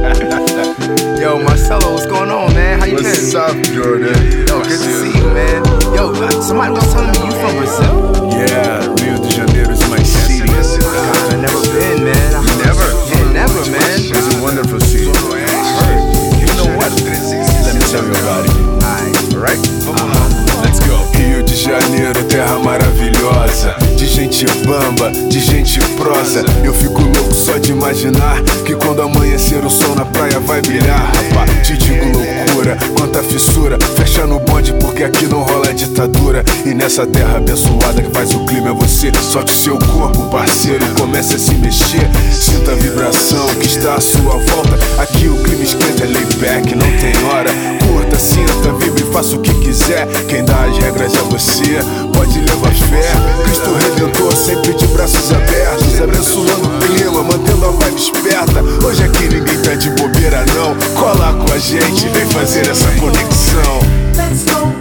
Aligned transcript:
Yo, 1.20 1.38
Marcelo, 1.44 1.92
what's 1.92 2.06
going 2.06 2.30
on, 2.30 2.54
man? 2.54 2.80
How 2.80 2.86
you 2.86 2.94
What's 2.94 3.32
been? 3.32 3.36
up, 3.36 3.52
Jordan? 3.68 4.16
Yo, 4.48 4.62
good 4.64 4.80
to 4.80 4.90
see 4.96 5.12
you, 5.12 5.28
man. 5.28 5.60
Yo, 5.92 6.08
uh, 6.16 6.30
somebody 6.40 6.72
was 6.72 6.90
telling 6.90 7.12
me 7.12 7.26
you 7.28 7.32
from 7.36 7.52
Brazil. 7.60 8.16
Yeah, 8.32 8.80
Rio 8.96 9.20
de 9.20 9.28
Janeiro 9.28 9.70
is 9.70 9.84
my 9.90 10.00
city. 10.02 10.40
God, 10.48 11.34
I 11.34 11.36
never 11.36 11.60
been, 11.76 12.04
man. 12.04 12.32
I 12.32 12.40
Never? 12.64 12.88
Yeah, 13.12 13.44
never, 13.44 13.60
man. 13.70 14.00
It's 14.00 14.34
a 14.34 14.40
wonderful 14.42 14.80
city. 14.80 15.04
You 15.04 16.48
know 16.56 16.72
what? 16.80 16.88
Let 16.96 17.76
me 17.76 17.84
tell 17.92 18.00
you 18.00 18.16
about 18.16 18.48
it. 18.48 18.56
Alright. 18.80 19.12
Alright? 19.36 19.60
Let's 20.64 20.80
go. 20.80 20.96
Rio 21.12 21.42
de 21.42 21.54
Janeiro, 21.54 22.24
terra 22.24 22.58
maravilhosa. 22.58 23.76
De 23.98 24.06
gente 24.06 24.46
bamba, 24.66 25.10
de 25.28 25.38
gente 25.40 25.78
prosa. 25.98 26.42
Eu 26.64 26.72
fico 26.72 27.02
louco 27.02 27.34
só 27.34 27.58
de 27.58 27.72
imaginar 27.72 28.40
que 28.64 28.74
quando 28.74 28.99
amanhecer 29.40 29.64
o 29.64 29.70
sol 29.70 29.94
na 29.94 30.04
praia 30.04 30.38
vai 30.40 30.60
brilhar. 30.60 31.10
Rapá, 31.14 31.46
te 31.62 31.76
digo 31.76 32.04
loucura, 32.04 32.76
quanta 32.96 33.22
fissura. 33.22 33.78
Fecha 33.96 34.26
no 34.26 34.38
bonde 34.40 34.72
porque 34.74 35.02
aqui 35.02 35.26
não 35.26 35.42
rola 35.42 35.72
ditadura. 35.72 36.44
E 36.66 36.74
nessa 36.74 37.06
terra 37.06 37.38
abençoada 37.38 38.02
que 38.02 38.10
faz 38.10 38.34
o 38.34 38.44
clima 38.44 38.70
é 38.70 38.72
você. 38.72 39.10
Solte 39.20 39.52
seu 39.52 39.78
corpo, 39.78 40.28
parceiro, 40.30 40.84
comece 40.98 41.36
a 41.36 41.38
se 41.38 41.54
mexer. 41.54 42.08
Sinta 42.30 42.72
a 42.72 42.74
vibração 42.74 43.46
que 43.54 43.66
está 43.66 43.94
à 43.94 44.00
sua 44.00 44.36
volta. 44.36 44.78
Aqui 44.98 45.26
o 45.26 45.36
clima 45.42 45.62
esquenta, 45.62 46.04
é 46.04 46.06
layback, 46.06 46.74
não 46.74 46.90
tem 46.98 47.24
hora. 47.24 47.50
Curta, 47.86 48.18
sinta, 48.18 48.72
vibre 48.78 49.04
faça 49.12 49.36
o 49.36 49.40
que 49.40 49.54
quiser. 49.60 50.06
Quem 50.28 50.39
Cola 61.10 61.34
com 61.34 61.52
a 61.52 61.58
gente, 61.58 62.08
vem 62.10 62.24
fazer 62.26 62.68
essa 62.68 62.88
conexão. 62.92 64.79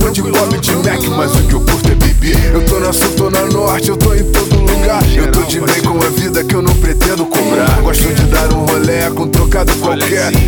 Vou 0.00 0.10
de 0.10 0.22
Bob 0.22 0.58
de 0.58 0.76
Mac, 0.76 1.02
mas 1.16 1.34
o 1.34 1.42
que 1.46 1.54
eu 1.54 1.60
curto 1.60 1.90
é 1.90 1.94
beber. 1.94 2.54
Eu 2.54 2.64
tô 2.64 2.80
na 2.80 2.92
sul, 2.92 3.10
tô 3.16 3.30
na 3.30 3.42
norte, 3.46 3.90
eu 3.90 3.96
tô 3.96 4.09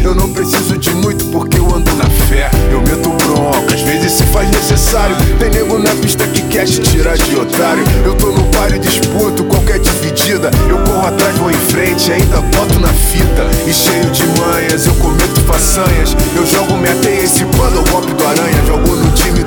Eu 0.05 0.15
não 0.15 0.33
preciso 0.33 0.77
de 0.79 0.91
muito 0.95 1.25
porque 1.27 1.59
eu 1.59 1.67
ando 1.75 1.95
na 1.95 2.05
fé. 2.29 2.51
Eu 2.71 2.81
meto 2.81 3.11
bronca, 3.25 3.75
às 3.75 3.81
vezes 3.83 4.13
se 4.13 4.25
faz 4.25 4.51
necessário. 4.51 5.17
Tem 5.39 5.51
nego 5.51 5.79
na 5.79 5.95
pista 5.97 6.27
que 6.27 6.43
quer 6.43 6.65
te 6.65 6.81
tirar 6.81 7.17
de 7.17 7.37
otário. 7.37 7.85
Eu 8.05 8.15
tô 8.15 8.33
no 8.33 8.45
páreo, 8.47 8.79
disputo 8.79 9.45
qualquer 9.45 9.79
dividida. 9.79 10.51
Eu 10.69 10.79
corro 10.79 11.07
atrás, 11.07 11.37
vou 11.37 11.51
em 11.51 11.55
frente, 11.55 12.13
ainda 12.13 12.41
boto 12.41 12.79
na 12.81 12.89
fita. 12.89 13.47
E 13.67 13.73
cheio 13.73 14.11
de 14.11 14.27
manhas, 14.41 14.87
eu 14.87 14.95
cometo 14.95 15.41
façanhas. 15.43 16.17
Eu 16.37 16.47
jogo 16.47 16.77
minha 16.77 16.95
teia 16.97 17.23
esse 17.23 17.45
o 17.45 17.91
golpe 17.91 18.13
do 18.13 18.27
aranha. 18.27 18.63
Jogo 18.67 18.97
no 18.97 19.11
time 19.13 19.45